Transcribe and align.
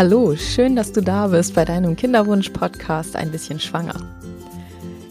Hallo, 0.00 0.34
schön, 0.34 0.76
dass 0.76 0.92
du 0.92 1.02
da 1.02 1.26
bist 1.26 1.54
bei 1.54 1.66
deinem 1.66 1.94
Kinderwunsch-Podcast 1.94 3.16
Ein 3.16 3.30
bisschen 3.30 3.60
schwanger. 3.60 4.00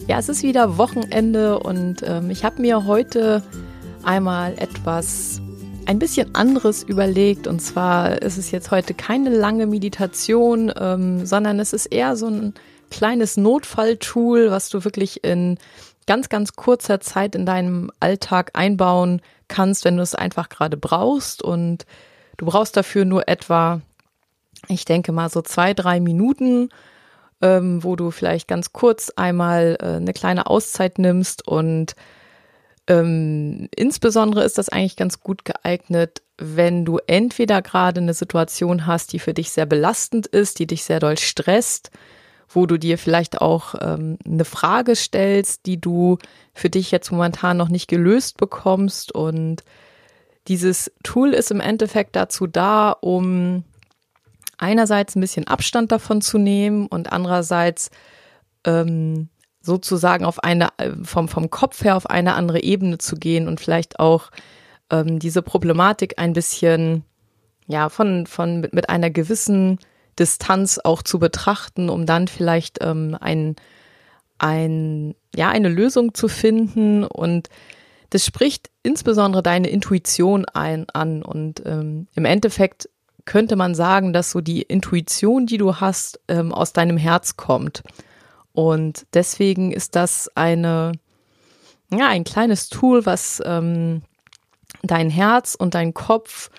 Ja, 0.08 0.18
es 0.18 0.28
ist 0.28 0.42
wieder 0.42 0.78
Wochenende 0.78 1.60
und 1.60 2.02
ähm, 2.04 2.28
ich 2.28 2.44
habe 2.44 2.60
mir 2.60 2.86
heute 2.86 3.40
einmal 4.02 4.54
etwas 4.58 5.40
ein 5.86 6.00
bisschen 6.00 6.34
anderes 6.34 6.82
überlegt. 6.82 7.46
Und 7.46 7.60
zwar 7.60 8.20
ist 8.20 8.36
es 8.36 8.50
jetzt 8.50 8.72
heute 8.72 8.92
keine 8.92 9.30
lange 9.30 9.68
Meditation, 9.68 10.72
ähm, 10.76 11.24
sondern 11.24 11.60
es 11.60 11.72
ist 11.72 11.86
eher 11.86 12.16
so 12.16 12.26
ein 12.26 12.54
kleines 12.90 13.36
Notfalltool, 13.36 14.50
was 14.50 14.70
du 14.70 14.82
wirklich 14.82 15.22
in 15.22 15.58
ganz, 16.08 16.28
ganz 16.28 16.54
kurzer 16.54 16.98
Zeit 16.98 17.36
in 17.36 17.46
deinem 17.46 17.92
Alltag 18.00 18.50
einbauen 18.54 19.22
kannst, 19.46 19.84
wenn 19.84 19.98
du 19.98 20.02
es 20.02 20.16
einfach 20.16 20.48
gerade 20.48 20.76
brauchst. 20.76 21.44
Und 21.44 21.86
du 22.38 22.46
brauchst 22.46 22.76
dafür 22.76 23.04
nur 23.04 23.28
etwa 23.28 23.82
ich 24.68 24.84
denke 24.84 25.12
mal 25.12 25.28
so 25.28 25.42
zwei, 25.42 25.74
drei 25.74 26.00
Minuten, 26.00 26.68
ähm, 27.42 27.82
wo 27.82 27.96
du 27.96 28.10
vielleicht 28.10 28.48
ganz 28.48 28.72
kurz 28.72 29.10
einmal 29.16 29.76
äh, 29.80 29.96
eine 29.96 30.12
kleine 30.12 30.46
Auszeit 30.46 30.98
nimmst 30.98 31.46
und 31.46 31.94
ähm, 32.86 33.68
insbesondere 33.76 34.44
ist 34.44 34.58
das 34.58 34.68
eigentlich 34.68 34.96
ganz 34.96 35.20
gut 35.20 35.44
geeignet, 35.44 36.22
wenn 36.38 36.84
du 36.84 36.98
entweder 37.06 37.62
gerade 37.62 38.00
eine 38.00 38.14
Situation 38.14 38.86
hast, 38.86 39.12
die 39.12 39.18
für 39.18 39.34
dich 39.34 39.50
sehr 39.50 39.66
belastend 39.66 40.26
ist, 40.26 40.58
die 40.58 40.66
dich 40.66 40.82
sehr 40.82 40.98
doll 40.98 41.16
stresst, 41.16 41.90
wo 42.48 42.66
du 42.66 42.78
dir 42.78 42.98
vielleicht 42.98 43.40
auch 43.40 43.74
ähm, 43.80 44.18
eine 44.24 44.44
Frage 44.44 44.96
stellst, 44.96 45.66
die 45.66 45.80
du 45.80 46.18
für 46.52 46.68
dich 46.68 46.90
jetzt 46.90 47.12
momentan 47.12 47.56
noch 47.56 47.68
nicht 47.68 47.86
gelöst 47.86 48.38
bekommst. 48.38 49.12
Und 49.12 49.62
dieses 50.48 50.90
Tool 51.04 51.32
ist 51.32 51.52
im 51.52 51.60
Endeffekt 51.60 52.16
dazu 52.16 52.48
da, 52.48 52.90
um 52.90 53.62
einerseits 54.60 55.16
ein 55.16 55.20
bisschen 55.20 55.46
Abstand 55.46 55.92
davon 55.92 56.20
zu 56.20 56.38
nehmen 56.38 56.86
und 56.86 57.12
andererseits 57.12 57.90
ähm, 58.64 59.28
sozusagen 59.62 60.24
auf 60.24 60.42
eine, 60.42 60.68
äh, 60.78 60.90
vom, 61.02 61.28
vom 61.28 61.50
Kopf 61.50 61.84
her 61.84 61.96
auf 61.96 62.08
eine 62.08 62.34
andere 62.34 62.62
Ebene 62.62 62.98
zu 62.98 63.16
gehen 63.16 63.48
und 63.48 63.60
vielleicht 63.60 63.98
auch 64.00 64.30
ähm, 64.90 65.18
diese 65.18 65.42
Problematik 65.42 66.14
ein 66.18 66.32
bisschen, 66.32 67.04
ja, 67.66 67.88
von, 67.88 68.26
von, 68.26 68.60
mit, 68.72 68.88
einer 68.88 69.10
gewissen 69.10 69.78
Distanz 70.18 70.80
auch 70.82 71.02
zu 71.02 71.18
betrachten, 71.18 71.88
um 71.88 72.06
dann 72.06 72.28
vielleicht 72.28 72.78
ähm, 72.82 73.16
ein, 73.20 73.56
ein, 74.38 75.14
ja, 75.34 75.50
eine 75.50 75.68
Lösung 75.68 76.14
zu 76.14 76.28
finden. 76.28 77.04
Und 77.04 77.48
das 78.10 78.26
spricht 78.26 78.70
insbesondere 78.82 79.42
deine 79.42 79.68
Intuition 79.68 80.44
ein, 80.46 80.86
an. 80.90 81.22
Und 81.22 81.62
ähm, 81.64 82.08
im 82.14 82.24
Endeffekt 82.24 82.88
könnte 83.30 83.54
man 83.54 83.76
sagen, 83.76 84.12
dass 84.12 84.32
so 84.32 84.40
die 84.40 84.62
Intuition, 84.62 85.46
die 85.46 85.56
du 85.56 85.76
hast, 85.76 86.18
ähm, 86.26 86.52
aus 86.52 86.72
deinem 86.72 86.96
Herz 86.96 87.36
kommt. 87.36 87.84
Und 88.52 89.06
deswegen 89.14 89.70
ist 89.70 89.94
das 89.94 90.28
eine, 90.34 90.90
ja, 91.92 92.08
ein 92.08 92.24
kleines 92.24 92.70
Tool, 92.70 93.06
was 93.06 93.40
ähm, 93.46 94.02
dein 94.82 95.10
Herz 95.10 95.54
und 95.54 95.76
dein 95.76 95.94
Kopf 95.94 96.50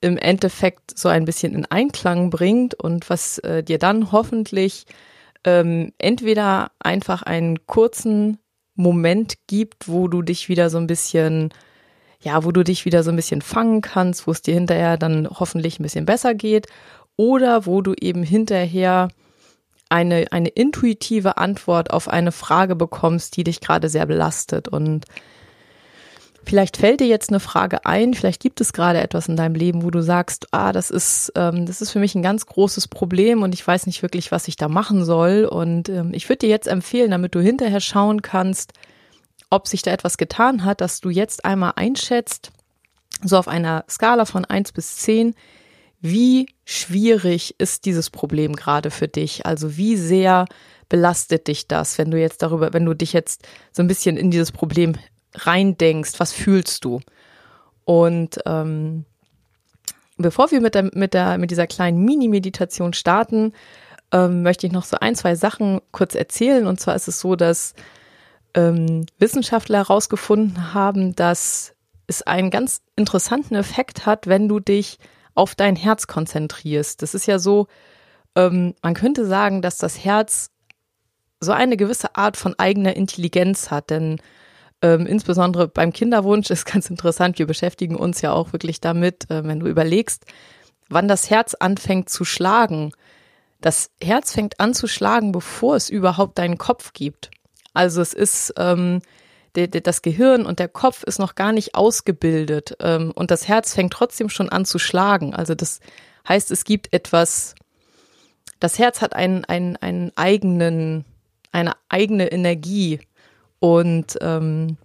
im 0.00 0.18
Endeffekt 0.18 0.98
so 0.98 1.08
ein 1.08 1.24
bisschen 1.24 1.54
in 1.54 1.66
Einklang 1.66 2.30
bringt 2.30 2.74
und 2.74 3.08
was 3.08 3.38
äh, 3.38 3.62
dir 3.62 3.78
dann 3.78 4.10
hoffentlich 4.10 4.86
ähm, 5.44 5.92
entweder 5.98 6.72
einfach 6.80 7.22
einen 7.22 7.64
kurzen 7.68 8.38
Moment 8.74 9.34
gibt, 9.46 9.86
wo 9.86 10.08
du 10.08 10.22
dich 10.22 10.48
wieder 10.48 10.68
so 10.68 10.78
ein 10.78 10.88
bisschen 10.88 11.50
ja, 12.20 12.44
wo 12.44 12.52
du 12.52 12.64
dich 12.64 12.84
wieder 12.84 13.02
so 13.02 13.10
ein 13.10 13.16
bisschen 13.16 13.42
fangen 13.42 13.80
kannst, 13.80 14.26
wo 14.26 14.32
es 14.32 14.42
dir 14.42 14.54
hinterher 14.54 14.96
dann 14.96 15.28
hoffentlich 15.30 15.78
ein 15.78 15.84
bisschen 15.84 16.06
besser 16.06 16.34
geht 16.34 16.66
oder 17.16 17.66
wo 17.66 17.80
du 17.80 17.94
eben 17.94 18.22
hinterher 18.22 19.08
eine, 19.88 20.26
eine 20.30 20.48
intuitive 20.48 21.38
Antwort 21.38 21.90
auf 21.90 22.08
eine 22.08 22.32
Frage 22.32 22.76
bekommst, 22.76 23.36
die 23.36 23.44
dich 23.44 23.60
gerade 23.60 23.88
sehr 23.88 24.06
belastet. 24.06 24.68
Und 24.68 25.06
vielleicht 26.44 26.76
fällt 26.76 27.00
dir 27.00 27.06
jetzt 27.06 27.30
eine 27.30 27.40
Frage 27.40 27.86
ein, 27.86 28.14
vielleicht 28.14 28.42
gibt 28.42 28.60
es 28.60 28.72
gerade 28.72 29.00
etwas 29.00 29.28
in 29.28 29.36
deinem 29.36 29.54
Leben, 29.54 29.82
wo 29.82 29.90
du 29.90 30.02
sagst, 30.02 30.48
ah, 30.50 30.72
das 30.72 30.90
ist, 30.90 31.32
ähm, 31.36 31.66
das 31.66 31.80
ist 31.80 31.90
für 31.90 32.00
mich 32.00 32.14
ein 32.14 32.22
ganz 32.22 32.46
großes 32.46 32.88
Problem 32.88 33.42
und 33.42 33.54
ich 33.54 33.66
weiß 33.66 33.86
nicht 33.86 34.02
wirklich, 34.02 34.30
was 34.30 34.48
ich 34.48 34.56
da 34.56 34.68
machen 34.68 35.04
soll. 35.04 35.44
Und 35.44 35.88
ähm, 35.88 36.12
ich 36.12 36.28
würde 36.28 36.40
dir 36.40 36.50
jetzt 36.50 36.68
empfehlen, 36.68 37.10
damit 37.10 37.34
du 37.34 37.40
hinterher 37.40 37.80
schauen 37.80 38.22
kannst, 38.22 38.72
ob 39.50 39.66
sich 39.66 39.82
da 39.82 39.92
etwas 39.92 40.18
getan 40.18 40.64
hat, 40.64 40.80
dass 40.80 41.00
du 41.00 41.10
jetzt 41.10 41.44
einmal 41.44 41.72
einschätzt, 41.76 42.50
so 43.22 43.38
auf 43.38 43.48
einer 43.48 43.84
Skala 43.88 44.24
von 44.24 44.44
eins 44.44 44.72
bis 44.72 44.96
zehn, 44.96 45.34
wie 46.00 46.46
schwierig 46.64 47.56
ist 47.58 47.84
dieses 47.84 48.10
Problem 48.10 48.54
gerade 48.54 48.90
für 48.90 49.08
dich? 49.08 49.46
Also 49.46 49.76
wie 49.76 49.96
sehr 49.96 50.46
belastet 50.88 51.48
dich 51.48 51.66
das, 51.66 51.98
wenn 51.98 52.10
du 52.10 52.20
jetzt 52.20 52.42
darüber, 52.42 52.72
wenn 52.72 52.84
du 52.84 52.94
dich 52.94 53.12
jetzt 53.12 53.46
so 53.72 53.82
ein 53.82 53.88
bisschen 53.88 54.16
in 54.16 54.30
dieses 54.30 54.52
Problem 54.52 54.94
reindenkst, 55.34 56.20
was 56.20 56.32
fühlst 56.32 56.84
du? 56.84 57.00
Und 57.84 58.38
ähm, 58.46 59.04
bevor 60.16 60.50
wir 60.50 60.60
mit, 60.60 60.74
der, 60.74 60.90
mit, 60.94 61.14
der, 61.14 61.38
mit 61.38 61.50
dieser 61.50 61.66
kleinen 61.66 62.04
Mini-Meditation 62.04 62.92
starten, 62.92 63.52
ähm, 64.12 64.42
möchte 64.42 64.66
ich 64.66 64.72
noch 64.72 64.84
so 64.84 64.98
ein, 65.00 65.14
zwei 65.14 65.34
Sachen 65.34 65.80
kurz 65.90 66.14
erzählen. 66.14 66.66
Und 66.66 66.80
zwar 66.80 66.94
ist 66.94 67.08
es 67.08 67.20
so, 67.20 67.34
dass 67.34 67.74
ähm, 68.58 69.06
Wissenschaftler 69.18 69.78
herausgefunden 69.78 70.74
haben, 70.74 71.14
dass 71.14 71.74
es 72.08 72.22
einen 72.22 72.50
ganz 72.50 72.82
interessanten 72.96 73.54
Effekt 73.54 74.04
hat, 74.04 74.26
wenn 74.26 74.48
du 74.48 74.58
dich 74.58 74.98
auf 75.34 75.54
dein 75.54 75.76
Herz 75.76 76.08
konzentrierst. 76.08 77.00
Das 77.02 77.14
ist 77.14 77.26
ja 77.26 77.38
so, 77.38 77.68
ähm, 78.34 78.74
man 78.82 78.94
könnte 78.94 79.26
sagen, 79.26 79.62
dass 79.62 79.78
das 79.78 80.04
Herz 80.04 80.50
so 81.40 81.52
eine 81.52 81.76
gewisse 81.76 82.16
Art 82.16 82.36
von 82.36 82.58
eigener 82.58 82.96
Intelligenz 82.96 83.70
hat, 83.70 83.90
denn 83.90 84.20
ähm, 84.82 85.06
insbesondere 85.06 85.68
beim 85.68 85.92
Kinderwunsch 85.92 86.50
ist 86.50 86.64
ganz 86.64 86.90
interessant, 86.90 87.38
wir 87.38 87.46
beschäftigen 87.46 87.94
uns 87.94 88.22
ja 88.22 88.32
auch 88.32 88.52
wirklich 88.52 88.80
damit, 88.80 89.30
äh, 89.30 89.44
wenn 89.44 89.60
du 89.60 89.68
überlegst, 89.68 90.24
wann 90.88 91.06
das 91.06 91.30
Herz 91.30 91.54
anfängt 91.54 92.08
zu 92.08 92.24
schlagen. 92.24 92.92
Das 93.60 93.90
Herz 94.02 94.32
fängt 94.32 94.58
an 94.58 94.74
zu 94.74 94.88
schlagen, 94.88 95.30
bevor 95.30 95.76
es 95.76 95.90
überhaupt 95.90 96.38
deinen 96.38 96.58
Kopf 96.58 96.92
gibt. 96.92 97.30
Also 97.74 98.00
es 98.00 98.12
ist 98.12 98.54
ähm, 98.56 99.00
das 99.54 100.02
Gehirn 100.02 100.46
und 100.46 100.58
der 100.58 100.68
Kopf 100.68 101.02
ist 101.02 101.18
noch 101.18 101.34
gar 101.34 101.52
nicht 101.52 101.74
ausgebildet 101.74 102.76
ähm, 102.80 103.12
und 103.14 103.30
das 103.30 103.48
Herz 103.48 103.74
fängt 103.74 103.92
trotzdem 103.92 104.28
schon 104.28 104.48
an 104.48 104.64
zu 104.64 104.78
schlagen. 104.78 105.34
Also 105.34 105.54
das 105.54 105.80
heißt, 106.28 106.50
es 106.50 106.64
gibt 106.64 106.92
etwas, 106.92 107.54
das 108.60 108.78
Herz 108.78 109.00
hat 109.00 109.14
einen, 109.14 109.44
einen, 109.44 109.76
einen 109.76 110.12
eigenen, 110.16 111.04
eine 111.50 111.72
eigene 111.88 112.30
Energie 112.30 113.00
und 113.58 114.16
ähm, 114.20 114.76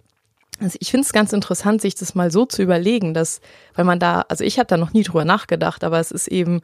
also 0.60 0.78
ich 0.80 0.90
finde 0.90 1.04
es 1.04 1.12
ganz 1.12 1.32
interessant, 1.32 1.80
sich 1.80 1.94
das 1.94 2.14
mal 2.14 2.30
so 2.30 2.46
zu 2.46 2.62
überlegen, 2.62 3.12
dass, 3.12 3.40
weil 3.74 3.84
man 3.84 3.98
da, 3.98 4.24
also 4.28 4.44
ich 4.44 4.58
habe 4.58 4.68
da 4.68 4.76
noch 4.76 4.92
nie 4.92 5.02
drüber 5.02 5.24
nachgedacht, 5.24 5.82
aber 5.82 5.98
es 5.98 6.10
ist 6.10 6.28
eben, 6.28 6.60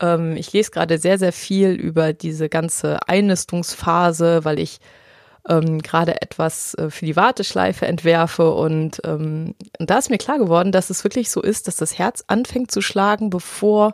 ähm, 0.00 0.36
ich 0.36 0.52
lese 0.52 0.70
gerade 0.70 0.98
sehr, 0.98 1.18
sehr 1.18 1.32
viel 1.32 1.70
über 1.70 2.12
diese 2.12 2.48
ganze 2.48 3.08
Einnistungsphase, 3.08 4.44
weil 4.44 4.58
ich 4.58 4.80
ähm, 5.48 5.80
gerade 5.80 6.22
etwas 6.22 6.74
äh, 6.74 6.90
für 6.90 7.06
die 7.06 7.16
Warteschleife 7.16 7.86
entwerfe. 7.86 8.52
Und, 8.52 9.00
ähm, 9.04 9.54
und 9.78 9.90
da 9.90 9.98
ist 9.98 10.10
mir 10.10 10.18
klar 10.18 10.38
geworden, 10.38 10.72
dass 10.72 10.90
es 10.90 11.04
wirklich 11.04 11.30
so 11.30 11.40
ist, 11.42 11.68
dass 11.68 11.76
das 11.76 11.98
Herz 11.98 12.24
anfängt 12.26 12.70
zu 12.70 12.80
schlagen, 12.80 13.30
bevor 13.30 13.92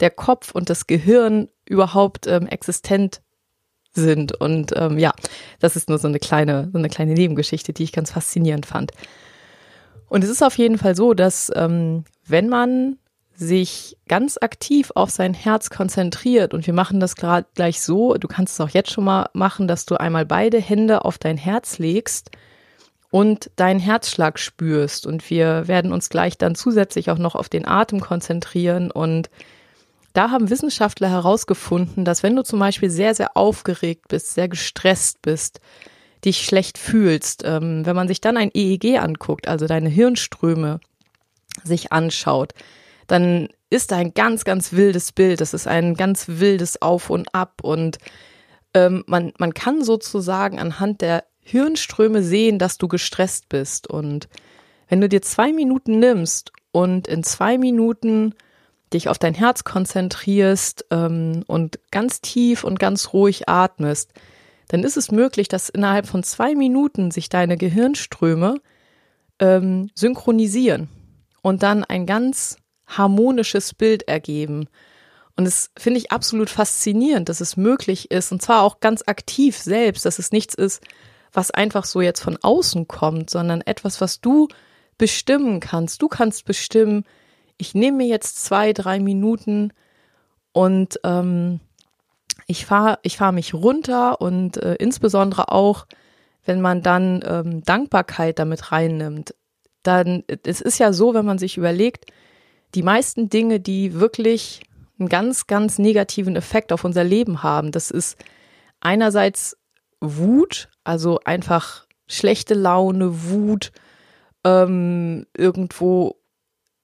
der 0.00 0.10
Kopf 0.10 0.52
und 0.52 0.70
das 0.70 0.86
Gehirn 0.86 1.48
überhaupt 1.64 2.26
ähm, 2.26 2.46
existent 2.46 3.20
sind. 3.92 4.34
Und 4.34 4.72
ähm, 4.76 4.98
ja, 4.98 5.12
das 5.60 5.76
ist 5.76 5.88
nur 5.88 5.98
so 5.98 6.08
eine 6.08 6.18
kleine, 6.18 6.68
so 6.72 6.78
eine 6.78 6.88
kleine 6.88 7.14
Nebengeschichte, 7.14 7.72
die 7.72 7.84
ich 7.84 7.92
ganz 7.92 8.10
faszinierend 8.10 8.66
fand. 8.66 8.92
Und 10.08 10.24
es 10.24 10.30
ist 10.30 10.42
auf 10.42 10.58
jeden 10.58 10.78
Fall 10.78 10.96
so, 10.96 11.14
dass 11.14 11.50
ähm, 11.54 12.04
wenn 12.26 12.48
man 12.48 12.98
sich 13.36 13.96
ganz 14.08 14.38
aktiv 14.40 14.92
auf 14.94 15.10
sein 15.10 15.34
Herz 15.34 15.70
konzentriert. 15.70 16.54
Und 16.54 16.66
wir 16.66 16.74
machen 16.74 17.00
das 17.00 17.16
gerade 17.16 17.46
gleich 17.54 17.80
so, 17.80 18.14
du 18.14 18.28
kannst 18.28 18.54
es 18.54 18.60
auch 18.60 18.70
jetzt 18.70 18.92
schon 18.92 19.04
mal 19.04 19.28
machen, 19.32 19.66
dass 19.66 19.86
du 19.86 19.96
einmal 19.96 20.24
beide 20.24 20.60
Hände 20.60 21.04
auf 21.04 21.18
dein 21.18 21.36
Herz 21.36 21.78
legst 21.78 22.30
und 23.10 23.50
deinen 23.56 23.80
Herzschlag 23.80 24.38
spürst. 24.38 25.06
Und 25.06 25.28
wir 25.30 25.66
werden 25.66 25.92
uns 25.92 26.08
gleich 26.08 26.38
dann 26.38 26.54
zusätzlich 26.54 27.10
auch 27.10 27.18
noch 27.18 27.34
auf 27.34 27.48
den 27.48 27.66
Atem 27.66 28.00
konzentrieren. 28.00 28.90
Und 28.90 29.30
da 30.12 30.30
haben 30.30 30.50
Wissenschaftler 30.50 31.10
herausgefunden, 31.10 32.04
dass 32.04 32.22
wenn 32.22 32.36
du 32.36 32.42
zum 32.42 32.60
Beispiel 32.60 32.90
sehr, 32.90 33.14
sehr 33.14 33.36
aufgeregt 33.36 34.08
bist, 34.08 34.34
sehr 34.34 34.48
gestresst 34.48 35.22
bist, 35.22 35.60
dich 36.24 36.44
schlecht 36.44 36.78
fühlst, 36.78 37.42
ähm, 37.44 37.84
wenn 37.84 37.96
man 37.96 38.08
sich 38.08 38.20
dann 38.20 38.36
ein 38.36 38.50
EEG 38.54 38.98
anguckt, 38.98 39.48
also 39.48 39.66
deine 39.66 39.88
Hirnströme 39.88 40.80
sich 41.62 41.92
anschaut, 41.92 42.54
dann 43.06 43.48
ist 43.70 43.90
da 43.90 43.96
ein 43.96 44.14
ganz, 44.14 44.44
ganz 44.44 44.72
wildes 44.72 45.12
Bild. 45.12 45.40
Das 45.40 45.54
ist 45.54 45.66
ein 45.66 45.94
ganz 45.94 46.26
wildes 46.28 46.80
Auf 46.80 47.10
und 47.10 47.34
Ab. 47.34 47.60
Und 47.62 47.98
ähm, 48.72 49.04
man, 49.06 49.32
man 49.38 49.54
kann 49.54 49.82
sozusagen 49.82 50.58
anhand 50.58 51.00
der 51.00 51.24
Hirnströme 51.40 52.22
sehen, 52.22 52.58
dass 52.58 52.78
du 52.78 52.88
gestresst 52.88 53.48
bist. 53.48 53.88
Und 53.88 54.28
wenn 54.88 55.00
du 55.00 55.08
dir 55.08 55.22
zwei 55.22 55.52
Minuten 55.52 55.98
nimmst 55.98 56.52
und 56.72 57.08
in 57.08 57.22
zwei 57.22 57.58
Minuten 57.58 58.34
dich 58.92 59.08
auf 59.08 59.18
dein 59.18 59.34
Herz 59.34 59.64
konzentrierst 59.64 60.86
ähm, 60.90 61.42
und 61.46 61.78
ganz 61.90 62.20
tief 62.20 62.64
und 62.64 62.78
ganz 62.78 63.12
ruhig 63.12 63.48
atmest, 63.48 64.12
dann 64.68 64.82
ist 64.82 64.96
es 64.96 65.10
möglich, 65.10 65.48
dass 65.48 65.68
innerhalb 65.68 66.06
von 66.06 66.22
zwei 66.22 66.54
Minuten 66.54 67.10
sich 67.10 67.28
deine 67.28 67.56
Gehirnströme 67.56 68.60
ähm, 69.38 69.90
synchronisieren 69.94 70.88
und 71.42 71.62
dann 71.62 71.84
ein 71.84 72.06
ganz 72.06 72.56
harmonisches 72.86 73.74
Bild 73.74 74.08
ergeben. 74.08 74.68
Und 75.36 75.46
es 75.46 75.70
finde 75.76 75.98
ich 75.98 76.12
absolut 76.12 76.48
faszinierend, 76.48 77.28
dass 77.28 77.40
es 77.40 77.56
möglich 77.56 78.10
ist, 78.10 78.30
und 78.30 78.40
zwar 78.40 78.62
auch 78.62 78.80
ganz 78.80 79.02
aktiv 79.06 79.58
selbst, 79.58 80.04
dass 80.06 80.18
es 80.18 80.30
nichts 80.30 80.54
ist, 80.54 80.82
was 81.32 81.50
einfach 81.50 81.84
so 81.84 82.00
jetzt 82.00 82.20
von 82.20 82.38
außen 82.40 82.86
kommt, 82.86 83.30
sondern 83.30 83.60
etwas, 83.60 84.00
was 84.00 84.20
du 84.20 84.48
bestimmen 84.96 85.58
kannst. 85.58 86.00
Du 86.00 86.08
kannst 86.08 86.44
bestimmen, 86.44 87.04
ich 87.58 87.74
nehme 87.74 87.98
mir 87.98 88.06
jetzt 88.06 88.44
zwei, 88.44 88.72
drei 88.72 89.00
Minuten 89.00 89.72
und 90.52 91.00
ähm, 91.02 91.58
ich 92.46 92.66
fahre 92.66 92.98
ich 93.02 93.16
fahr 93.16 93.32
mich 93.32 93.54
runter 93.54 94.20
und 94.20 94.56
äh, 94.58 94.74
insbesondere 94.74 95.50
auch, 95.50 95.86
wenn 96.44 96.60
man 96.60 96.82
dann 96.82 97.24
ähm, 97.26 97.64
Dankbarkeit 97.64 98.38
damit 98.38 98.70
reinnimmt, 98.70 99.34
dann 99.82 100.22
es 100.44 100.60
ist 100.60 100.78
ja 100.78 100.92
so, 100.92 101.14
wenn 101.14 101.24
man 101.24 101.38
sich 101.38 101.56
überlegt, 101.56 102.06
die 102.74 102.82
meisten 102.82 103.28
Dinge, 103.28 103.60
die 103.60 103.94
wirklich 103.94 104.62
einen 104.98 105.08
ganz, 105.08 105.46
ganz 105.46 105.78
negativen 105.78 106.36
Effekt 106.36 106.72
auf 106.72 106.84
unser 106.84 107.04
Leben 107.04 107.42
haben, 107.42 107.72
das 107.72 107.90
ist 107.90 108.16
einerseits 108.80 109.56
Wut, 110.00 110.68
also 110.84 111.20
einfach 111.24 111.86
schlechte 112.06 112.54
Laune, 112.54 113.30
Wut, 113.30 113.72
ähm, 114.44 115.26
irgendwo 115.36 116.16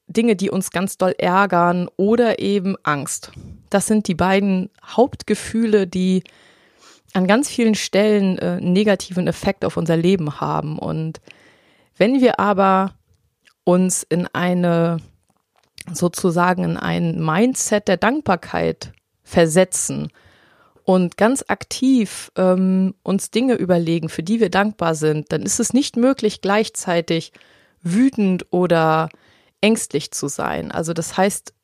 Dinge, 0.06 0.34
die 0.34 0.50
uns 0.50 0.70
ganz 0.70 0.98
doll 0.98 1.14
ärgern 1.18 1.88
oder 1.96 2.40
eben 2.40 2.76
Angst. 2.82 3.30
Das 3.68 3.86
sind 3.86 4.08
die 4.08 4.14
beiden 4.14 4.70
Hauptgefühle, 4.84 5.86
die 5.86 6.24
an 7.12 7.26
ganz 7.26 7.48
vielen 7.48 7.74
Stellen 7.74 8.38
äh, 8.38 8.60
negativen 8.60 9.26
Effekt 9.26 9.64
auf 9.64 9.76
unser 9.76 9.96
Leben 9.96 10.40
haben. 10.40 10.78
Und 10.78 11.20
wenn 11.96 12.20
wir 12.20 12.40
aber 12.40 12.94
uns 13.64 14.02
in 14.02 14.26
eine 14.26 14.98
sozusagen 15.92 16.64
in 16.64 16.76
ein 16.76 17.24
Mindset 17.24 17.88
der 17.88 17.96
Dankbarkeit 17.96 18.92
versetzen 19.22 20.08
und 20.84 21.16
ganz 21.16 21.44
aktiv 21.46 22.32
ähm, 22.36 22.94
uns 23.02 23.30
Dinge 23.30 23.54
überlegen, 23.54 24.08
für 24.08 24.22
die 24.22 24.40
wir 24.40 24.50
dankbar 24.50 24.94
sind, 24.94 25.32
dann 25.32 25.42
ist 25.42 25.60
es 25.60 25.72
nicht 25.72 25.96
möglich, 25.96 26.40
gleichzeitig 26.40 27.32
wütend 27.82 28.46
oder 28.50 29.08
ängstlich 29.60 30.10
zu 30.10 30.28
sein. 30.28 30.72
Also 30.72 30.92
das 30.92 31.16
heißt, 31.16 31.54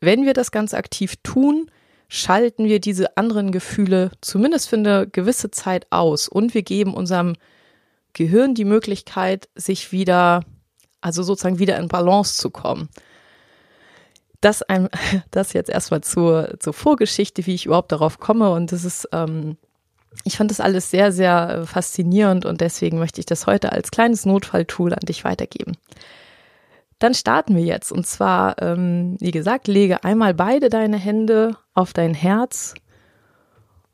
wenn 0.00 0.24
wir 0.24 0.34
das 0.34 0.50
ganz 0.50 0.74
aktiv 0.74 1.14
tun, 1.22 1.70
schalten 2.08 2.66
wir 2.66 2.80
diese 2.80 3.16
anderen 3.16 3.52
Gefühle 3.52 4.10
zumindest 4.20 4.68
für 4.68 4.76
eine 4.76 5.06
gewisse 5.06 5.50
Zeit 5.50 5.86
aus 5.90 6.28
und 6.28 6.54
wir 6.54 6.62
geben 6.62 6.94
unserem 6.94 7.34
Gehirn 8.12 8.54
die 8.54 8.64
Möglichkeit, 8.64 9.48
sich 9.54 9.92
wieder, 9.92 10.44
also 11.00 11.22
sozusagen 11.22 11.58
wieder 11.58 11.78
in 11.78 11.88
Balance 11.88 12.36
zu 12.36 12.50
kommen. 12.50 12.88
Das, 14.44 14.62
ein, 14.62 14.88
das 15.30 15.52
jetzt 15.54 15.70
erstmal 15.70 16.02
zur, 16.02 16.56
zur 16.60 16.72
Vorgeschichte, 16.72 17.46
wie 17.46 17.54
ich 17.54 17.66
überhaupt 17.66 17.92
darauf 17.92 18.18
komme 18.18 18.50
und 18.50 18.72
das 18.72 18.84
ist, 18.84 19.08
ähm, 19.12 19.56
ich 20.24 20.36
fand 20.36 20.50
das 20.50 20.60
alles 20.60 20.90
sehr, 20.90 21.12
sehr 21.12 21.64
faszinierend 21.66 22.44
und 22.44 22.60
deswegen 22.60 22.98
möchte 22.98 23.20
ich 23.20 23.26
das 23.26 23.46
heute 23.46 23.72
als 23.72 23.90
kleines 23.90 24.26
Notfalltool 24.26 24.92
an 24.92 25.00
dich 25.00 25.24
weitergeben. 25.24 25.76
Dann 27.00 27.14
starten 27.14 27.56
wir 27.56 27.64
jetzt. 27.64 27.90
Und 27.90 28.06
zwar, 28.06 28.62
ähm, 28.62 29.16
wie 29.18 29.32
gesagt, 29.32 29.66
lege 29.66 30.04
einmal 30.04 30.32
beide 30.32 30.68
deine 30.68 30.96
Hände 30.96 31.56
auf 31.74 31.92
dein 31.92 32.14
Herz 32.14 32.74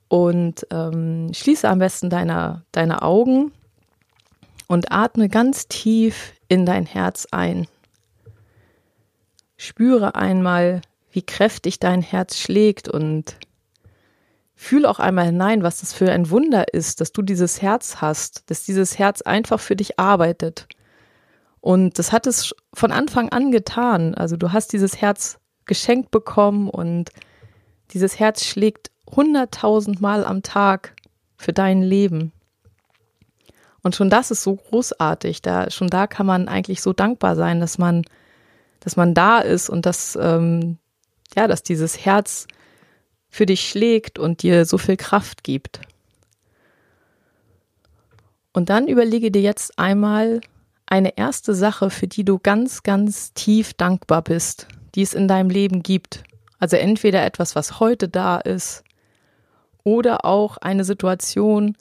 und 0.09 0.67
ähm, 0.71 1.31
schließe 1.33 1.69
am 1.69 1.79
besten 1.79 2.11
deine, 2.11 2.65
deine 2.73 3.03
Augen 3.03 3.53
und 4.67 4.93
atme 4.93 5.29
ganz 5.29 5.69
tief 5.69 6.35
in 6.49 6.67
dein 6.67 6.87
Herz 6.87 7.27
ein. 7.31 7.67
Spüre 9.61 10.15
einmal, 10.15 10.81
wie 11.11 11.23
kräftig 11.23 11.79
dein 11.79 12.03
Herz 12.03 12.39
schlägt 12.39 12.89
und 12.89 13.37
fühl 14.55 14.87
auch 14.87 14.99
einmal 14.99 15.27
hinein, 15.27 15.63
was 15.63 15.81
das 15.81 15.93
für 15.93 16.11
ein 16.13 16.31
Wunder 16.31 16.73
ist, 16.73 17.01
dass 17.01 17.13
du 17.13 17.23
dieses 17.23 17.63
Herz 17.63 17.97
hast, 18.01 18.51
dass 18.51 18.65
dieses 18.65 18.99
Herz 18.99 19.23
einfach 19.23 19.61
für 19.61 19.77
dich 19.77 19.99
arbeitet 19.99 20.67
und 21.61 21.99
das 21.99 22.13
hat 22.13 22.27
es 22.27 22.55
von 22.73 22.91
Anfang 22.91 23.29
an 23.31 23.51
getan. 23.51 24.15
Also 24.15 24.37
du 24.37 24.53
hast 24.53 24.73
dieses 24.73 25.01
Herz 25.01 25.39
geschenkt 25.67 26.11
bekommen 26.11 26.69
und 26.69 27.11
dieses 27.93 28.19
Herz 28.19 28.45
schlägt 28.45 28.91
hunderttausend 29.15 30.01
Mal 30.01 30.25
am 30.25 30.43
Tag 30.43 30.95
für 31.37 31.53
dein 31.53 31.83
Leben. 31.83 32.33
Und 33.83 33.95
schon 33.95 34.11
das 34.11 34.31
ist 34.31 34.43
so 34.43 34.57
großartig. 34.57 35.43
Da, 35.43 35.71
schon 35.71 35.89
da 35.89 36.07
kann 36.07 36.27
man 36.27 36.49
eigentlich 36.49 36.83
so 36.83 36.93
dankbar 36.93 37.35
sein, 37.37 37.61
dass 37.61 37.79
man, 37.79 38.05
dass 38.81 38.97
man 38.97 39.15
da 39.15 39.39
ist 39.39 39.69
und 39.69 39.87
dass, 39.87 40.19
ähm, 40.21 40.79
ja, 41.37 41.47
dass 41.47 41.63
dieses 41.63 42.05
Herz 42.05 42.47
für 43.29 43.47
dich 43.47 43.69
schlägt 43.69 44.19
und 44.19 44.43
dir 44.43 44.65
so 44.65 44.79
viel 44.79 44.97
Kraft 44.97 45.45
gibt. 45.45 45.81
Und 48.53 48.69
dann 48.69 48.89
überlege 48.89 49.31
dir 49.31 49.43
jetzt 49.43 49.79
einmal, 49.79 50.41
eine 50.87 51.17
erste 51.17 51.55
Sache, 51.55 51.89
für 51.89 52.09
die 52.09 52.25
du 52.25 52.41
ganz, 52.41 52.83
ganz 52.83 53.33
tief 53.33 53.75
dankbar 53.75 54.23
bist, 54.23 54.67
die 54.97 55.03
es 55.03 55.15
in 55.15 55.29
deinem 55.29 55.49
Leben 55.49 55.85
gibt. 55.85 56.25
Also 56.59 56.77
entweder 56.77 57.25
etwas, 57.25 57.55
was 57.55 57.79
heute 57.79 58.09
da 58.09 58.39
ist, 58.39 58.83
oder 59.85 60.25
auch 60.25 60.57
eine 60.59 60.85
Situation, 60.85 61.77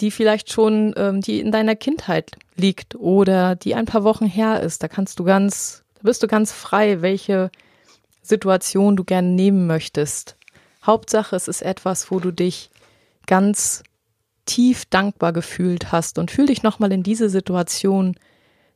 die 0.00 0.10
vielleicht 0.10 0.52
schon, 0.52 0.94
ähm, 0.96 1.20
die 1.20 1.40
in 1.40 1.52
deiner 1.52 1.76
Kindheit 1.76 2.32
liegt 2.54 2.94
oder 2.94 3.56
die 3.56 3.74
ein 3.74 3.86
paar 3.86 4.04
Wochen 4.04 4.26
her 4.26 4.60
ist. 4.60 4.82
Da 4.82 4.88
kannst 4.88 5.18
du 5.18 5.24
ganz, 5.24 5.84
da 5.98 6.02
bist 6.04 6.22
du 6.22 6.28
ganz 6.28 6.52
frei, 6.52 7.02
welche 7.02 7.50
Situation 8.22 8.96
du 8.96 9.04
gerne 9.04 9.28
nehmen 9.28 9.66
möchtest. 9.66 10.36
Hauptsache, 10.84 11.34
es 11.34 11.48
ist 11.48 11.62
etwas, 11.62 12.10
wo 12.10 12.20
du 12.20 12.30
dich 12.30 12.70
ganz 13.26 13.82
tief 14.46 14.84
dankbar 14.86 15.32
gefühlt 15.32 15.92
hast 15.92 16.18
und 16.18 16.30
fühl 16.30 16.46
dich 16.46 16.62
nochmal 16.62 16.92
in 16.92 17.02
diese 17.02 17.28
Situation 17.28 18.16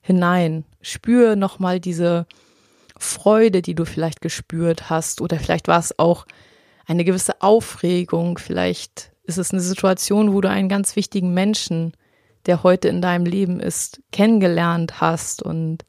hinein. 0.01 0.65
Spür 0.81 1.37
nochmal 1.37 1.81
diese 1.81 2.27
Freude, 2.99 3.63
die 3.63 3.75
du 3.75 3.85
vielleicht 3.85 4.21
gespürt 4.21 4.91
hast 4.91 5.21
oder 5.21 5.39
vielleicht 5.39 5.69
war 5.69 5.79
es 5.79 5.99
auch 5.99 6.27
eine 6.87 7.05
gewisse 7.05 7.41
Aufregung, 7.41 8.39
vielleicht 8.39 9.13
ist 9.23 9.39
es 9.39 9.53
eine 9.53 9.63
Situation, 9.63 10.33
wo 10.33 10.41
du 10.41 10.51
einen 10.51 10.69
ganz 10.69 10.97
wichtigen 10.97 11.33
Menschen, 11.33 11.93
der 12.47 12.65
heute 12.65 12.89
in 12.89 13.01
deinem 13.01 13.25
Leben 13.25 13.61
ist, 13.61 14.03
kennengelernt 14.11 15.01
hast 15.01 15.43
und 15.43 15.85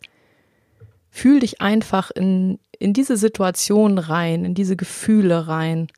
fühl 1.13 1.41
dich 1.41 1.62
einfach 1.62 2.10
in, 2.10 2.60
in 2.79 2.91
diese 2.91 3.17
Situation 3.17 4.00
rein, 4.00 4.46
in 4.46 4.55
diese 4.55 4.75
Gefühle 4.75 5.48
rein, 5.48 5.89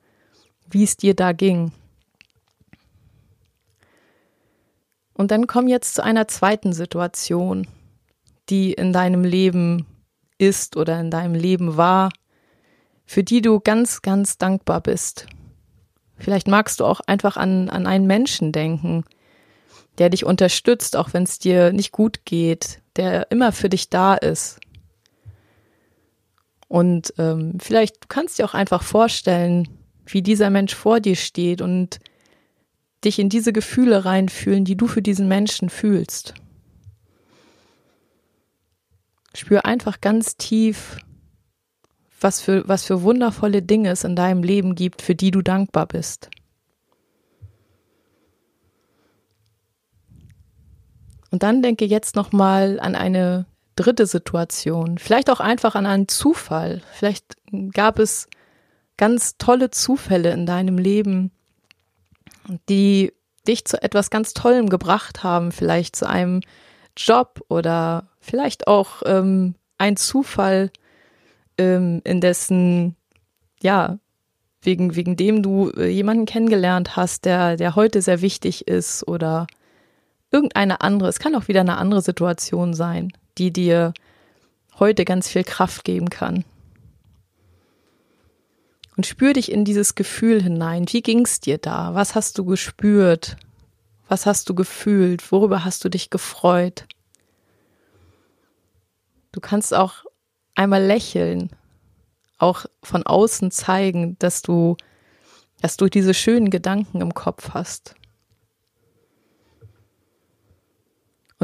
wie 0.70 0.84
es 0.84 0.98
dir 0.98 1.14
da 1.16 1.32
ging. 1.32 1.72
Und 5.14 5.32
dann 5.32 5.48
komm 5.48 5.70
jetzt 5.70 5.96
zu 5.96 6.04
einer 6.04 6.28
zweiten 6.28 6.74
Situation, 6.74 7.66
die 8.50 8.74
in 8.74 8.92
deinem 8.92 9.24
Leben 9.24 9.86
ist 10.38 10.76
oder 10.76 11.00
in 11.00 11.12
deinem 11.12 11.34
Leben 11.34 11.78
war, 11.78 12.12
für 13.06 13.24
die 13.24 13.42
du 13.42 13.62
ganz, 13.62 14.02
ganz 14.02 14.38
dankbar 14.38 14.82
bist. 14.82 15.28
Vielleicht 16.18 16.50
magst 16.50 16.82
du 16.82 16.86
auch 16.86 17.00
einfach 17.08 17.38
an, 17.38 17.70
an 17.70 17.88
einen 17.88 18.06
Menschen 18.06 18.52
denken, 18.52 19.06
der 19.98 20.10
dich 20.10 20.26
unterstützt, 20.26 20.98
auch 20.98 21.14
wenn 21.14 21.24
es 21.24 21.40
dir 21.40 21.72
nicht 21.72 21.94
gut 21.94 22.26
geht, 22.26 22.82
der 22.98 23.32
immer 23.32 23.54
für 23.54 23.70
dich 23.70 23.90
da 23.90 24.16
ist. 24.16 24.60
Und 26.76 27.14
ähm, 27.18 27.54
vielleicht 27.58 28.04
du 28.04 28.08
kannst 28.10 28.38
dir 28.38 28.44
auch 28.44 28.54
einfach 28.54 28.84
vorstellen, 28.84 29.70
wie 30.06 30.22
dieser 30.22 30.50
Mensch 30.50 30.76
vor 30.76 31.00
dir 31.00 31.16
steht 31.16 31.62
und 31.62 32.02
dich 33.06 33.18
in 33.18 33.30
diese 33.30 33.54
Gefühle 33.54 34.04
reinfühlen, 34.04 34.66
die 34.66 34.76
du 34.76 34.88
für 34.88 35.02
diesen 35.02 35.30
Menschen 35.30 35.70
fühlst. 35.70 36.34
Spür 39.34 39.64
einfach 39.64 40.02
ganz 40.02 40.36
tief, 40.36 40.98
was 42.20 42.42
für, 42.42 42.68
was 42.68 42.84
für 42.84 43.04
wundervolle 43.04 43.62
Dinge 43.62 43.92
es 43.92 44.04
in 44.04 44.18
deinem 44.18 44.44
Leben 44.44 44.76
gibt, 44.76 45.02
für 45.02 45.16
die 45.16 45.32
du 45.32 45.42
dankbar 45.42 45.86
bist. 45.86 46.30
Und 51.32 51.42
dann 51.42 51.62
denke 51.62 51.86
jetzt 51.86 52.18
nochmal 52.18 52.82
an 52.82 52.96
eine 52.96 53.46
dritte 53.76 54.06
Situation, 54.06 54.98
vielleicht 54.98 55.30
auch 55.30 55.40
einfach 55.40 55.76
an 55.76 55.86
einen 55.86 56.08
Zufall. 56.08 56.82
Vielleicht 56.94 57.36
gab 57.74 58.00
es 58.00 58.28
ganz 58.98 59.38
tolle 59.38 59.72
Zufälle 59.72 60.32
in 60.32 60.46
deinem 60.46 60.78
Leben, 60.78 61.32
die 62.70 63.14
dich 63.48 63.66
zu 63.66 63.82
etwas 63.82 64.10
ganz 64.10 64.34
Tollem 64.34 64.70
gebracht 64.70 65.24
haben, 65.24 65.52
vielleicht 65.52 65.96
zu 65.96 66.08
einem 66.08 66.42
Job 66.98 67.42
oder 67.50 68.08
vielleicht 68.20 68.68
auch 68.68 69.02
ähm, 69.06 69.56
ein 69.78 69.98
Zufall 69.98 70.72
ähm, 71.58 72.02
in 72.04 72.22
dessen, 72.22 72.96
ja, 73.62 74.00
wegen, 74.62 74.96
wegen 74.96 75.16
dem 75.16 75.44
du 75.44 75.70
äh, 75.72 75.88
jemanden 75.88 76.26
kennengelernt 76.26 76.96
hast, 76.96 77.26
der, 77.26 77.58
der 77.58 77.76
heute 77.76 78.02
sehr 78.02 78.22
wichtig 78.22 78.68
ist 78.68 79.08
oder 79.08 79.48
irgendeine 80.32 80.82
andere, 80.82 81.10
es 81.10 81.20
kann 81.20 81.36
auch 81.36 81.48
wieder 81.48 81.62
eine 81.62 81.78
andere 81.78 82.02
Situation 82.02 82.74
sein, 82.74 83.12
die 83.38 83.52
dir 83.52 83.94
heute 84.80 85.06
ganz 85.06 85.30
viel 85.30 85.44
Kraft 85.44 85.84
geben 85.84 86.10
kann. 86.10 86.44
Und 88.98 89.06
spür 89.06 89.34
dich 89.34 89.52
in 89.52 89.66
dieses 89.66 89.96
Gefühl 89.96 90.42
hinein. 90.42 90.86
Wie 90.90 91.02
ging's 91.02 91.40
dir 91.40 91.58
da? 91.58 91.94
Was 91.94 92.16
hast 92.16 92.38
du 92.38 92.46
gespürt? 92.46 93.38
Was 94.08 94.26
hast 94.26 94.48
du 94.50 94.56
gefühlt? 94.56 95.32
Worüber 95.32 95.66
hast 95.66 95.84
du 95.84 95.90
dich 95.90 96.10
gefreut? 96.10 96.86
Du 99.32 99.42
kannst 99.42 99.74
auch 99.74 100.06
einmal 100.56 100.82
lächeln, 100.82 101.50
auch 102.38 102.66
von 102.84 103.04
außen 103.04 103.52
zeigen, 103.52 104.18
dass 104.20 104.42
du, 104.42 104.78
dass 105.62 105.76
du 105.76 105.88
diese 105.88 106.14
schönen 106.14 106.50
Gedanken 106.50 107.02
im 107.02 107.14
Kopf 107.14 107.50
hast. 107.54 107.96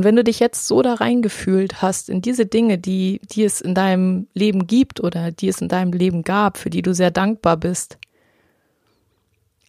Und 0.01 0.05
wenn 0.05 0.15
du 0.15 0.23
dich 0.23 0.39
jetzt 0.39 0.65
so 0.65 0.81
da 0.81 0.95
reingefühlt 0.95 1.83
hast 1.83 2.09
in 2.09 2.23
diese 2.23 2.47
Dinge, 2.47 2.79
die, 2.79 3.21
die 3.21 3.43
es 3.43 3.61
in 3.61 3.75
deinem 3.75 4.27
Leben 4.33 4.65
gibt 4.65 4.99
oder 4.99 5.31
die 5.31 5.47
es 5.47 5.61
in 5.61 5.67
deinem 5.67 5.93
Leben 5.93 6.23
gab, 6.23 6.57
für 6.57 6.71
die 6.71 6.81
du 6.81 6.95
sehr 6.95 7.11
dankbar 7.11 7.55
bist, 7.55 7.99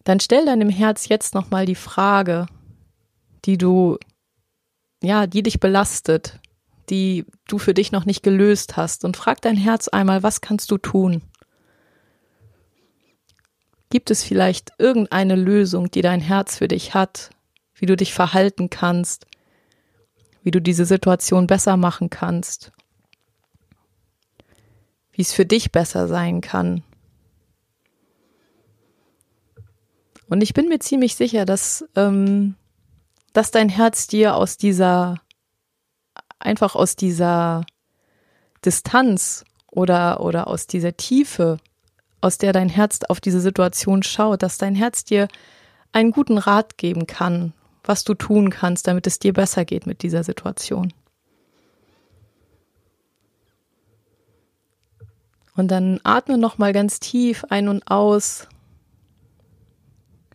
dann 0.05 0.19
stell 0.19 0.43
deinem 0.47 0.69
Herz 0.69 1.07
jetzt 1.07 1.35
nochmal 1.35 1.67
die 1.67 1.75
Frage, 1.75 2.47
die 3.45 3.59
du, 3.59 3.99
ja, 5.03 5.27
die 5.27 5.43
dich 5.43 5.59
belastet, 5.59 6.39
die 6.89 7.27
du 7.47 7.59
für 7.59 7.75
dich 7.75 7.91
noch 7.91 8.05
nicht 8.05 8.23
gelöst 8.23 8.75
hast 8.75 9.05
und 9.05 9.15
frag 9.15 9.39
dein 9.39 9.55
Herz 9.55 9.87
einmal, 9.87 10.23
was 10.23 10.41
kannst 10.41 10.71
du 10.71 10.79
tun? 10.79 11.21
Gibt 13.91 14.09
es 14.09 14.23
vielleicht 14.23 14.71
irgendeine 14.79 15.35
Lösung, 15.35 15.91
die 15.91 16.01
dein 16.01 16.21
Herz 16.21 16.57
für 16.57 16.67
dich 16.67 16.95
hat, 16.95 17.29
wie 17.75 17.85
du 17.85 17.95
dich 17.95 18.15
verhalten 18.15 18.71
kannst, 18.71 19.27
wie 20.43 20.51
du 20.51 20.61
diese 20.61 20.85
Situation 20.85 21.47
besser 21.47 21.77
machen 21.77 22.09
kannst, 22.09 22.71
wie 25.11 25.21
es 25.21 25.33
für 25.33 25.45
dich 25.45 25.71
besser 25.71 26.07
sein 26.07 26.41
kann. 26.41 26.83
Und 30.29 30.41
ich 30.41 30.53
bin 30.53 30.67
mir 30.67 30.79
ziemlich 30.79 31.15
sicher, 31.15 31.45
dass, 31.45 31.85
ähm, 31.95 32.55
dass 33.33 33.51
dein 33.51 33.69
Herz 33.69 34.07
dir 34.07 34.35
aus 34.35 34.57
dieser, 34.57 35.15
einfach 36.39 36.75
aus 36.75 36.95
dieser 36.95 37.65
Distanz 38.65 39.45
oder, 39.67 40.21
oder 40.21 40.47
aus 40.47 40.67
dieser 40.67 40.97
Tiefe, 40.97 41.57
aus 42.21 42.37
der 42.37 42.53
dein 42.53 42.69
Herz 42.69 42.99
auf 43.07 43.19
diese 43.19 43.41
Situation 43.41 44.01
schaut, 44.03 44.43
dass 44.43 44.57
dein 44.57 44.75
Herz 44.75 45.03
dir 45.03 45.27
einen 45.91 46.11
guten 46.11 46.37
Rat 46.37 46.77
geben 46.77 47.05
kann, 47.05 47.53
was 47.83 48.03
du 48.03 48.13
tun 48.13 48.49
kannst, 48.49 48.87
damit 48.87 49.07
es 49.07 49.19
dir 49.19 49.33
besser 49.33 49.65
geht 49.65 49.85
mit 49.85 50.03
dieser 50.03 50.23
Situation. 50.23 50.93
Und 55.55 55.69
dann 55.69 55.99
atme 56.03 56.37
noch 56.37 56.57
mal 56.57 56.73
ganz 56.73 56.99
tief 56.99 57.45
ein 57.49 57.67
und 57.67 57.87
aus. 57.87 58.47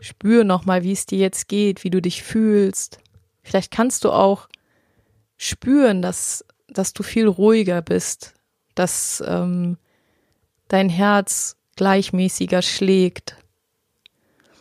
Spür 0.01 0.45
noch 0.45 0.65
mal, 0.65 0.85
wie 0.85 0.93
es 0.93 1.07
dir 1.07 1.19
jetzt 1.19 1.49
geht, 1.49 1.83
wie 1.83 1.91
du 1.91 2.01
dich 2.01 2.23
fühlst. 2.23 3.01
Vielleicht 3.43 3.73
kannst 3.73 4.05
du 4.05 4.13
auch 4.13 4.49
spüren, 5.37 6.03
dass 6.03 6.45
dass 6.69 6.93
du 6.93 7.03
viel 7.03 7.27
ruhiger 7.27 7.83
bist, 7.83 8.35
dass 8.75 9.23
ähm, 9.27 9.79
dein 10.69 10.89
Herz 10.89 11.57
gleichmäßiger 11.77 12.63
schlägt, 12.63 13.37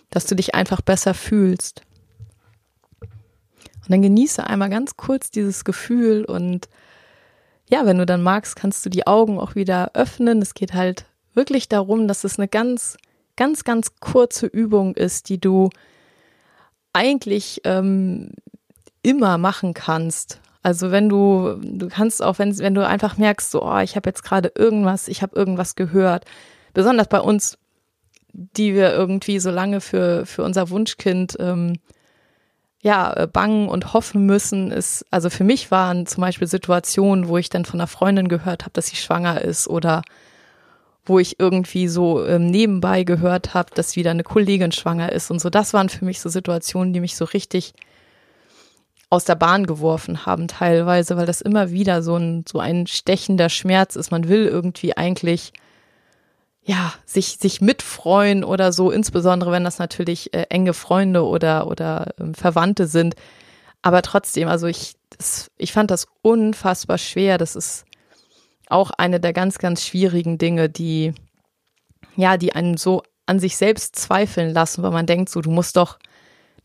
dass 0.09 0.25
du 0.25 0.35
dich 0.35 0.55
einfach 0.55 0.81
besser 0.81 1.13
fühlst. 1.13 1.81
Und 3.87 3.93
dann 3.93 4.01
genieße 4.01 4.45
einmal 4.45 4.69
ganz 4.69 4.97
kurz 4.97 5.31
dieses 5.31 5.63
Gefühl 5.63 6.25
und 6.25 6.67
ja, 7.69 7.85
wenn 7.85 7.97
du 7.97 8.05
dann 8.05 8.21
magst, 8.21 8.55
kannst 8.55 8.85
du 8.85 8.89
die 8.89 9.07
Augen 9.07 9.39
auch 9.39 9.55
wieder 9.55 9.91
öffnen. 9.93 10.41
Es 10.41 10.53
geht 10.53 10.73
halt 10.73 11.05
wirklich 11.33 11.69
darum, 11.69 12.07
dass 12.07 12.23
es 12.23 12.37
eine 12.37 12.47
ganz, 12.47 12.97
ganz, 13.35 13.63
ganz 13.63 13.95
kurze 13.99 14.45
Übung 14.45 14.95
ist, 14.95 15.29
die 15.29 15.39
du 15.39 15.69
eigentlich 16.91 17.61
ähm, 17.63 18.31
immer 19.03 19.37
machen 19.37 19.73
kannst. 19.73 20.41
Also 20.63 20.91
wenn 20.91 21.07
du, 21.07 21.55
du 21.61 21.87
kannst 21.87 22.21
auch, 22.21 22.39
wenn, 22.39 22.57
wenn 22.57 22.73
du 22.73 22.85
einfach 22.85 23.17
merkst, 23.17 23.51
so, 23.51 23.63
oh, 23.63 23.79
ich 23.79 23.95
habe 23.95 24.09
jetzt 24.09 24.23
gerade 24.23 24.51
irgendwas, 24.55 25.07
ich 25.07 25.21
habe 25.21 25.35
irgendwas 25.35 25.75
gehört, 25.75 26.25
besonders 26.73 27.07
bei 27.07 27.19
uns, 27.19 27.57
die 28.33 28.73
wir 28.73 28.91
irgendwie 28.91 29.39
so 29.39 29.49
lange 29.49 29.79
für, 29.79 30.25
für 30.25 30.43
unser 30.43 30.69
Wunschkind 30.69 31.37
ähm, 31.39 31.77
ja, 32.87 33.11
äh, 33.17 33.27
bangen 33.27 33.67
und 33.67 33.91
hoffen 33.91 34.25
müssen, 34.25 34.71
ist, 34.71 35.05
also 35.11 35.29
für 35.29 35.43
mich 35.43 35.71
waren 35.71 36.05
zum 36.05 36.21
Beispiel 36.21 36.47
Situationen, 36.47 37.27
wo 37.27 37.37
ich 37.37 37.49
dann 37.49 37.65
von 37.65 37.81
einer 37.81 37.87
Freundin 37.87 38.29
gehört 38.29 38.61
habe, 38.63 38.71
dass 38.71 38.87
sie 38.87 38.95
schwanger 38.95 39.41
ist 39.41 39.67
oder 39.67 40.03
wo 41.03 41.19
ich 41.19 41.37
irgendwie 41.37 41.89
so 41.89 42.25
ähm, 42.25 42.49
nebenbei 42.49 43.03
gehört 43.03 43.53
habe, 43.53 43.75
dass 43.75 43.97
wieder 43.97 44.11
eine 44.11 44.23
Kollegin 44.23 44.71
schwanger 44.71 45.11
ist 45.11 45.29
und 45.29 45.41
so. 45.41 45.49
Das 45.49 45.73
waren 45.73 45.89
für 45.89 46.05
mich 46.05 46.21
so 46.21 46.29
Situationen, 46.29 46.93
die 46.93 47.01
mich 47.01 47.17
so 47.17 47.25
richtig 47.25 47.73
aus 49.09 49.25
der 49.25 49.35
Bahn 49.35 49.67
geworfen 49.67 50.25
haben 50.25 50.47
teilweise, 50.47 51.17
weil 51.17 51.25
das 51.25 51.41
immer 51.41 51.71
wieder 51.71 52.01
so 52.01 52.15
ein, 52.15 52.45
so 52.47 52.59
ein 52.59 52.87
stechender 52.87 53.49
Schmerz 53.49 53.97
ist. 53.97 54.11
Man 54.11 54.29
will 54.29 54.45
irgendwie 54.45 54.95
eigentlich 54.95 55.51
ja, 56.67 56.93
sich, 57.05 57.37
sich 57.37 57.61
mitfreuen 57.61 58.43
oder 58.43 58.73
so, 58.73 58.91
insbesondere 58.91 59.53
wenn 59.53 59.63
das 59.63 59.79
natürlich 59.79 60.33
äh, 60.33 60.47
enge 60.49 60.73
Freunde 60.73 61.25
oder, 61.25 61.67
oder 61.67 62.13
ähm, 62.19 62.35
Verwandte 62.35 62.87
sind. 62.87 63.15
Aber 63.81 64.01
trotzdem, 64.01 64.49
also 64.49 64.67
ich, 64.67 64.95
das, 65.17 65.49
ich 65.57 65.71
fand 65.71 65.91
das 65.91 66.07
unfassbar 66.21 66.97
schwer. 66.97 67.37
Das 67.37 67.55
ist 67.55 67.85
auch 68.67 68.91
eine 68.91 69.21
der 69.21 69.31
ganz, 69.31 69.59
ganz 69.59 69.85
schwierigen 69.85 70.37
Dinge, 70.37 70.67
die, 70.67 71.13
ja, 72.17 72.35
die 72.35 72.51
einen 72.51 72.75
so 72.75 73.01
an 73.27 73.39
sich 73.39 73.55
selbst 73.55 73.95
zweifeln 73.95 74.53
lassen, 74.53 74.83
weil 74.83 74.91
man 74.91 75.05
denkt 75.05 75.29
so, 75.29 75.39
du 75.39 75.51
musst 75.51 75.77
doch, 75.77 75.97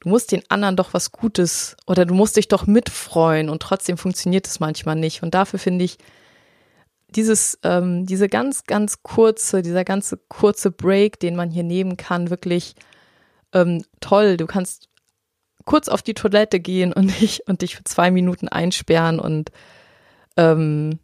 du 0.00 0.09
musst 0.09 0.32
den 0.32 0.42
anderen 0.49 0.75
doch 0.75 0.94
was 0.94 1.12
Gutes 1.12 1.76
oder 1.87 2.06
du 2.06 2.14
musst 2.14 2.37
dich 2.37 2.49
doch 2.49 2.66
mitfreuen 2.66 3.49
und 3.49 3.62
trotzdem 3.62 3.97
funktioniert 3.97 4.49
es 4.49 4.59
manchmal 4.59 4.97
nicht. 4.97 5.23
Und 5.23 5.35
dafür 5.35 5.61
finde 5.61 5.85
ich, 5.85 5.99
dieses, 7.16 7.59
ähm, 7.62 8.07
diese 8.07 8.28
ganz, 8.28 8.64
ganz 8.64 9.02
kurze, 9.02 9.62
dieser 9.62 9.85
ganze 9.85 10.19
kurze 10.28 10.71
Break, 10.71 11.21
den 11.21 11.37
man 11.37 11.50
hier 11.50 11.64
nehmen 11.64 11.97
kann, 11.97 12.31
wirklich 12.31 12.75
ähm, 13.52 13.85
toll. 14.00 14.37
Du 14.37 14.47
kannst 14.47 14.88
kurz 15.64 15.88
auf 15.88 16.02
die 16.02 16.14
Toilette 16.14 16.61
gehen 16.61 16.92
und 16.92 17.09
dich, 17.21 17.47
und 17.47 17.62
dich 17.62 17.76
für 17.76 17.85
zwei 17.85 18.11
Minuten 18.11 18.49
einsperren 18.49 19.19
und 19.21 19.50
ähm, 20.37 20.99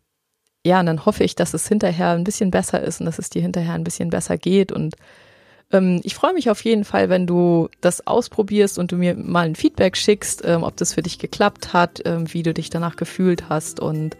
ja, 0.65 0.81
und 0.81 0.87
dann 0.87 1.07
hoffe 1.07 1.25
ich, 1.25 1.35
dass 1.35 1.55
es 1.55 1.69
hinterher 1.69 2.11
ein 2.11 2.25
bisschen 2.25 2.51
besser 2.51 2.83
ist 2.83 3.01
und 3.01 3.07
dass 3.07 3.19
es 3.19 3.31
dir 3.31 3.41
hinterher 3.41 3.75
ein 3.75 3.85
bisschen 3.85 4.11
besser 4.11 4.37
geht. 4.37 4.73
Und 4.73 4.97
ähm, 5.71 6.01
ich 6.03 6.15
freue 6.15 6.35
mich 6.35 6.51
auf 6.51 6.63
jeden 6.65 6.85
Fall, 6.85 7.09
wenn 7.09 7.27
du 7.27 7.69
das 7.81 8.07
ausprobierst 8.07 8.79
und 8.79 8.93
du 8.93 8.97
mir 8.97 9.15
mal 9.15 9.47
ein 9.47 9.55
Feedback 9.55 9.97
schickst, 9.97 10.43
ähm, 10.45 10.65
ob 10.65 10.77
das 10.77 10.95
für 10.95 11.03
dich 11.03 11.19
geklappt 11.19 11.73
hat, 11.73 12.03
ähm, 12.05 12.33
wie 12.33 12.43
du 12.43 12.53
dich 12.53 12.71
danach 12.71 12.97
gefühlt 12.97 13.49
hast 13.49 13.81
und 13.81 14.17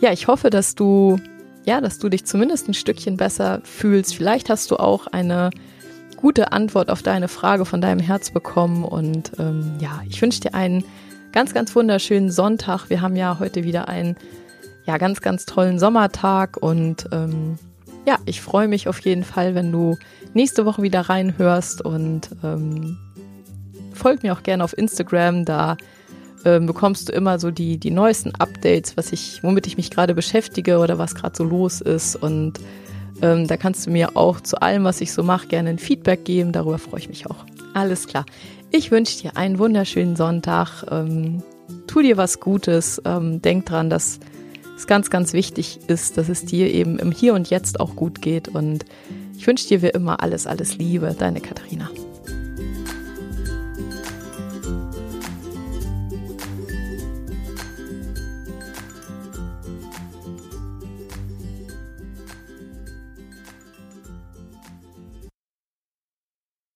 ja, 0.00 0.12
ich 0.12 0.28
hoffe, 0.28 0.50
dass 0.50 0.74
du, 0.74 1.18
ja, 1.64 1.80
dass 1.80 1.98
du 1.98 2.08
dich 2.08 2.24
zumindest 2.24 2.68
ein 2.68 2.74
Stückchen 2.74 3.16
besser 3.16 3.60
fühlst. 3.64 4.14
Vielleicht 4.14 4.50
hast 4.50 4.70
du 4.70 4.76
auch 4.76 5.06
eine 5.08 5.50
gute 6.16 6.52
Antwort 6.52 6.90
auf 6.90 7.02
deine 7.02 7.28
Frage 7.28 7.64
von 7.64 7.80
deinem 7.80 8.00
Herz 8.00 8.30
bekommen. 8.30 8.84
Und 8.84 9.32
ähm, 9.38 9.74
ja, 9.80 10.02
ich 10.08 10.20
wünsche 10.20 10.40
dir 10.40 10.54
einen 10.54 10.84
ganz, 11.32 11.54
ganz 11.54 11.74
wunderschönen 11.74 12.30
Sonntag. 12.30 12.90
Wir 12.90 13.00
haben 13.00 13.16
ja 13.16 13.38
heute 13.38 13.64
wieder 13.64 13.88
einen 13.88 14.16
ja, 14.86 14.96
ganz, 14.98 15.20
ganz 15.20 15.44
tollen 15.44 15.78
Sommertag 15.78 16.56
und 16.56 17.06
ähm, 17.12 17.58
ja, 18.06 18.16
ich 18.24 18.40
freue 18.40 18.68
mich 18.68 18.88
auf 18.88 18.98
jeden 19.00 19.22
Fall, 19.22 19.54
wenn 19.54 19.70
du 19.70 19.98
nächste 20.32 20.64
Woche 20.64 20.80
wieder 20.82 21.02
reinhörst 21.02 21.84
und 21.84 22.30
ähm, 22.42 22.96
folg 23.92 24.22
mir 24.22 24.32
auch 24.32 24.42
gerne 24.42 24.64
auf 24.64 24.76
Instagram, 24.76 25.44
da 25.44 25.76
ähm, 26.48 26.66
bekommst 26.66 27.08
du 27.08 27.12
immer 27.12 27.38
so 27.38 27.50
die, 27.50 27.76
die 27.76 27.90
neuesten 27.90 28.34
Updates, 28.34 28.96
was 28.96 29.12
ich, 29.12 29.42
womit 29.42 29.66
ich 29.66 29.76
mich 29.76 29.90
gerade 29.90 30.14
beschäftige 30.14 30.78
oder 30.78 30.98
was 30.98 31.14
gerade 31.14 31.36
so 31.36 31.44
los 31.44 31.80
ist. 31.80 32.16
Und 32.16 32.54
ähm, 33.20 33.46
da 33.46 33.56
kannst 33.56 33.86
du 33.86 33.90
mir 33.90 34.16
auch 34.16 34.40
zu 34.40 34.60
allem, 34.62 34.84
was 34.84 35.00
ich 35.00 35.12
so 35.12 35.22
mache, 35.22 35.48
gerne 35.48 35.70
ein 35.70 35.78
Feedback 35.78 36.24
geben. 36.24 36.52
Darüber 36.52 36.78
freue 36.78 37.00
ich 37.00 37.08
mich 37.08 37.26
auch. 37.28 37.44
Alles 37.74 38.06
klar. 38.06 38.24
Ich 38.70 38.90
wünsche 38.90 39.20
dir 39.20 39.36
einen 39.36 39.58
wunderschönen 39.58 40.16
Sonntag. 40.16 40.84
Ähm, 40.90 41.42
tu 41.86 42.00
dir 42.00 42.16
was 42.16 42.40
Gutes. 42.40 43.02
Ähm, 43.04 43.42
denk 43.42 43.66
dran, 43.66 43.90
dass 43.90 44.18
es 44.76 44.86
ganz, 44.86 45.10
ganz 45.10 45.34
wichtig 45.34 45.80
ist, 45.86 46.16
dass 46.16 46.28
es 46.28 46.44
dir 46.46 46.72
eben 46.72 46.98
im 46.98 47.12
Hier 47.12 47.34
und 47.34 47.50
Jetzt 47.50 47.78
auch 47.78 47.94
gut 47.94 48.22
geht. 48.22 48.48
Und 48.48 48.86
ich 49.36 49.46
wünsche 49.46 49.68
dir 49.68 49.82
wie 49.82 49.88
immer 49.88 50.22
alles, 50.22 50.46
alles 50.46 50.78
Liebe. 50.78 51.14
Deine 51.18 51.40
Katharina. 51.40 51.90